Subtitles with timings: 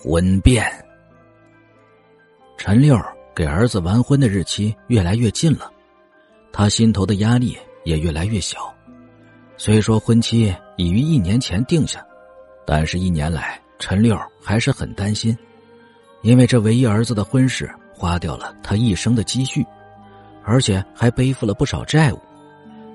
[0.00, 0.64] 婚变。
[2.56, 2.96] 陈六
[3.34, 5.72] 给儿子完婚的日期越来越近了，
[6.52, 8.72] 他心头的压力也越来越小。
[9.56, 12.00] 虽说婚期已于一年前定下，
[12.64, 15.36] 但是一年来陈六还是很担心，
[16.22, 19.66] 因为这唯一儿子的婚事花掉了他一生的积蓄，
[20.44, 22.20] 而且还背负了不少债务。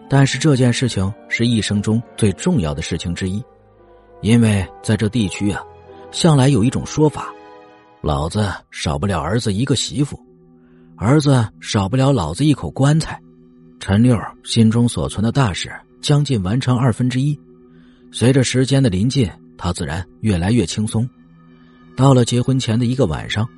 [0.09, 3.43] 但是这件事情是一生中最重要的事情之一，
[4.21, 5.61] 因为在这地区啊。
[6.13, 7.33] 向来有一种说法，
[8.01, 10.17] 老子少不了儿子一个媳妇，
[10.95, 13.19] 儿子少不了老子一口棺材。
[13.79, 17.37] 陈六心中所存的大事将近完成二分之一，
[18.11, 21.09] 随着时间的临近，他自然越来越轻松。
[21.95, 23.49] 到了结婚前的一个晚上，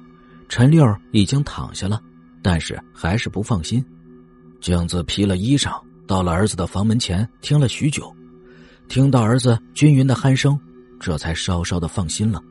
[0.48, 2.02] 陈六已经躺下了，
[2.42, 3.84] 但是还是不放心。
[4.62, 5.78] 镜子披了衣裳，
[6.08, 8.16] 到了儿子的房门前，听了许久，
[8.88, 10.58] 听到儿子均匀的鼾声。
[11.00, 12.42] 这才稍稍的放心了，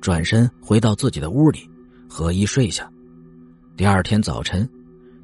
[0.00, 1.68] 转身回到自己的屋里，
[2.08, 2.88] 合衣睡下。
[3.76, 4.68] 第二天早晨，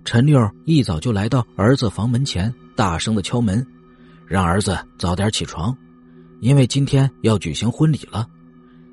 [0.05, 3.65] 陈六一早就来到儿子房门前，大声的敲门，
[4.27, 5.77] 让儿子早点起床，
[6.41, 8.27] 因为今天要举行婚礼了，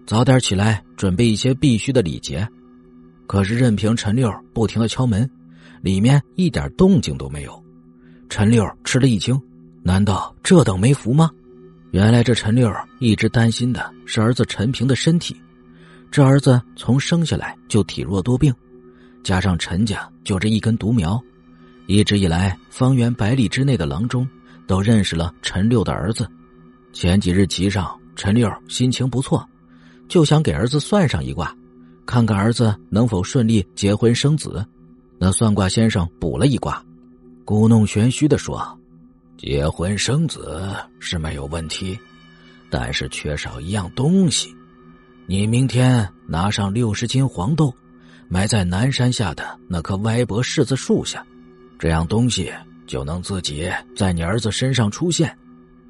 [0.05, 2.47] 早点起来准备一些必须的礼节。
[3.27, 5.29] 可是任凭陈六不停的敲门，
[5.81, 7.63] 里面一点动静都没有。
[8.27, 9.39] 陈六吃了一惊，
[9.83, 11.29] 难道这等没福吗？
[11.91, 15.35] 原来这陈六一直担心的是儿子陈平的身体，
[16.09, 18.53] 这儿子从生下来就体弱多病，
[19.23, 21.21] 加上陈家就这一根独苗，
[21.87, 24.25] 一直以来方圆百里之内的郎中
[24.65, 26.25] 都认识了陈六的儿子。
[26.93, 29.45] 前几日集上，陈六心情不错，
[30.07, 31.53] 就想给儿子算上一卦，
[32.05, 34.65] 看看儿子能否顺利结婚生子。
[35.17, 36.81] 那算卦先生卜了一卦，
[37.43, 38.80] 故弄玄虚的说。
[39.41, 41.97] 结婚生子是没有问题，
[42.69, 44.55] 但是缺少一样东西。
[45.25, 47.73] 你明天拿上六十斤黄豆，
[48.29, 51.25] 埋在南山下的那棵歪脖柿子树下，
[51.79, 52.53] 这样东西
[52.85, 55.35] 就能自己在你儿子身上出现，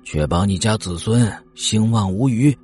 [0.05, 2.57] 确保你家子孙兴旺无虞。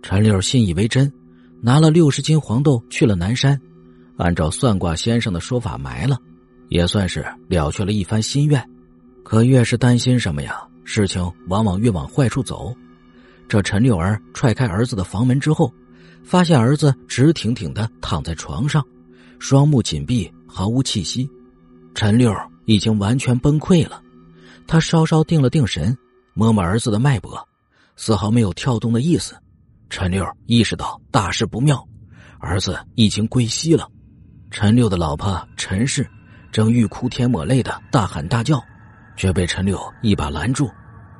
[0.00, 1.12] 陈六信以为真，
[1.60, 3.60] 拿了六十斤黄豆去了南山，
[4.16, 6.16] 按照算卦先生的说法埋了，
[6.70, 8.66] 也算是了却了一番心愿。
[9.24, 12.72] 可越是担心什么呀，事情往往越往坏处走。
[13.48, 15.72] 这陈六儿踹开儿子的房门之后，
[16.22, 18.84] 发现儿子直挺挺的躺在床上，
[19.38, 21.28] 双目紧闭，毫无气息。
[21.94, 22.34] 陈六
[22.66, 24.02] 已经完全崩溃了。
[24.66, 25.96] 他稍稍定了定神，
[26.34, 27.48] 摸摸儿子的脉搏，
[27.96, 29.34] 丝毫没有跳动的意思。
[29.90, 31.86] 陈六意识到大事不妙，
[32.38, 33.88] 儿子已经归西了。
[34.50, 36.08] 陈六的老婆陈氏
[36.52, 38.62] 正欲哭天抹泪的大喊大叫。
[39.16, 40.70] 却被陈六一把拦住：“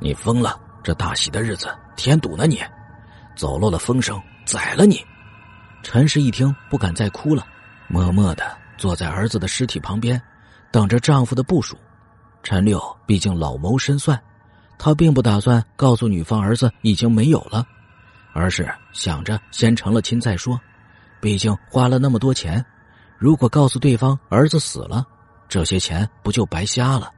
[0.01, 0.61] 你疯了！
[0.83, 2.47] 这大喜的日子，添堵呢！
[2.47, 2.61] 你
[3.35, 5.05] 走漏了风声，宰了你！”
[5.83, 7.47] 陈氏一听，不敢再哭了，
[7.89, 8.45] 默默的
[8.77, 10.21] 坐在儿子的尸体旁边，
[10.71, 11.77] 等着丈夫的部署。
[12.43, 14.21] 陈六毕竟老谋深算，
[14.79, 17.67] 他并不打算告诉女方儿子已经没有了，
[18.35, 20.61] 而是想着先成了亲再说。
[21.21, 22.63] 毕竟花了那么多钱，
[23.17, 25.07] 如果告诉对方儿子死了，
[25.49, 27.11] 这些钱不就白瞎了？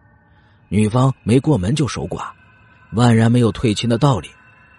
[0.68, 2.28] 女方没过门就守寡，
[2.92, 4.30] 万然没有退亲的道理，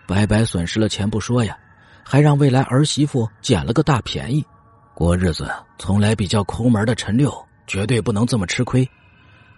[0.06, 1.58] 白白损失了钱不说呀，
[2.04, 4.46] 还让未来儿媳妇捡了个大便宜。
[4.94, 7.32] 过日子从来比较抠门的陈六
[7.68, 8.90] 绝对不能这么吃亏，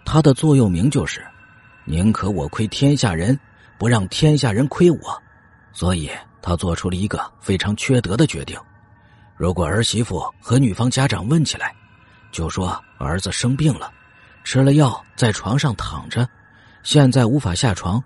[0.06, 1.26] 他的座右铭就是
[1.86, 3.40] “宁可我亏天下人，
[3.78, 5.24] 不让天下人亏我”，
[5.72, 6.12] 所以
[6.42, 8.60] 他做出了一个非常缺德的决定。
[9.36, 11.74] 如果儿媳妇和女方家长问起来，
[12.32, 13.92] 就说儿子生病了。
[14.52, 16.28] 吃了药，在床上躺着，
[16.82, 18.04] 现在无法下床。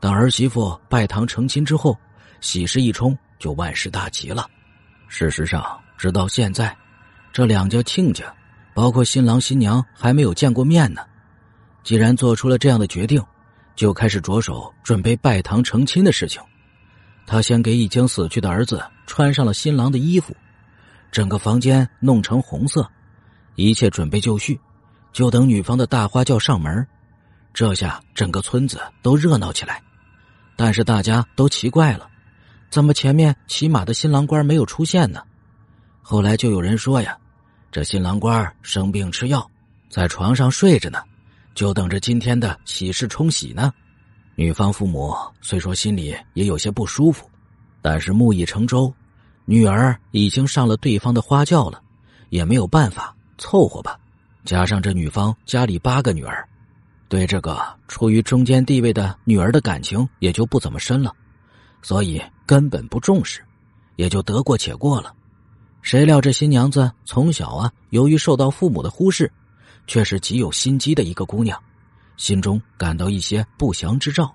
[0.00, 1.94] 等儿媳妇拜堂成亲之后，
[2.40, 4.48] 喜事一冲，就万事大吉了。
[5.08, 6.74] 事实上，直到现在，
[7.34, 8.34] 这两家亲家，
[8.72, 11.02] 包括新郎新娘，还没有见过面呢。
[11.82, 13.22] 既然做出了这样的决定，
[13.76, 16.40] 就开始着手准备拜堂成亲的事情。
[17.26, 20.34] 他先给已经死去的儿子穿上了新郎的衣服，
[21.12, 22.90] 整个房间弄成红色，
[23.54, 24.58] 一切准备就绪。
[25.14, 26.84] 就等女方的大花轿上门，
[27.54, 29.80] 这下整个村子都热闹起来。
[30.56, 32.08] 但是大家都奇怪了，
[32.68, 35.22] 怎么前面骑马的新郎官没有出现呢？
[36.02, 37.16] 后来就有人说呀，
[37.70, 39.48] 这新郎官生病吃药，
[39.88, 41.00] 在床上睡着呢，
[41.54, 43.72] 就等着今天的喜事冲喜呢。
[44.34, 47.30] 女方父母虽说心里也有些不舒服，
[47.80, 48.92] 但是木已成舟，
[49.44, 51.80] 女儿已经上了对方的花轿了，
[52.30, 53.96] 也没有办法凑合吧。
[54.44, 56.46] 加上这女方家里八个女儿，
[57.08, 61.12] 对这个处于中间地位的女儿的感情也就不怎么深了，
[61.80, 63.42] 所以根本不重视，
[63.96, 65.14] 也就得过且过了。
[65.80, 69.30] 谁料这新娘子从小啊，由于受到父母的忽视，
[69.86, 71.58] 却是极有心机的一个姑娘，
[72.16, 74.34] 心中感到一些不祥之兆，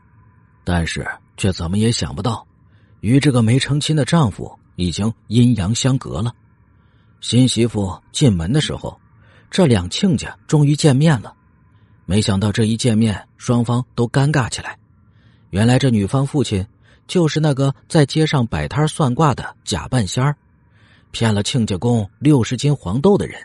[0.64, 1.08] 但是
[1.38, 2.46] 却怎么也想不到，
[3.02, 6.34] 与这个没成亲的丈夫已经阴阳相隔了。
[7.22, 9.00] 新媳妇进门的时候，
[9.50, 11.34] 这两亲家终于见面了。
[12.06, 14.78] 没想到这一见面，双方都尴尬起来。
[15.50, 16.66] 原来这女方父亲
[17.08, 20.36] 就是那个在街上摆摊算卦的假半仙儿。
[21.12, 23.42] 骗了亲家公六十斤黄豆的人，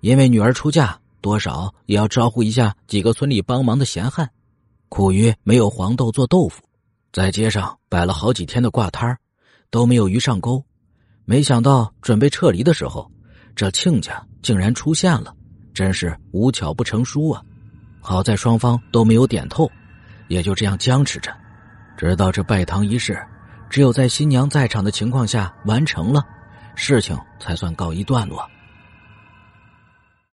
[0.00, 4.30] 因为女儿出嫁，多少也要招呼一下几个村里帮忙的闲汉。
[4.88, 6.62] 苦于没有黄豆做豆腐，
[7.12, 9.18] 在街上摆了好几天的挂摊
[9.70, 10.64] 都没有鱼上钩。
[11.26, 13.10] 没想到准备撤离的时候，
[13.54, 15.34] 这亲家竟然出现了，
[15.74, 17.42] 真是无巧不成书啊！
[18.00, 19.70] 好在双方都没有点透，
[20.28, 21.30] 也就这样僵持着，
[21.96, 23.18] 直到这拜堂仪式，
[23.68, 26.24] 只有在新娘在场的情况下完成了。
[26.74, 28.48] 事情才算告一段落。